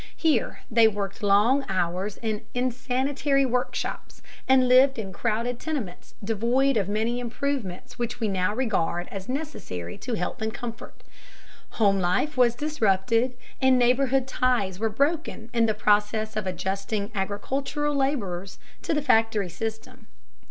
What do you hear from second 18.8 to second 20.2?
to the factory system.